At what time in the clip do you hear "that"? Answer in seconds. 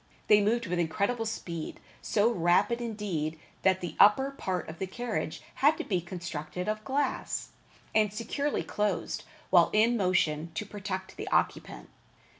3.61-3.81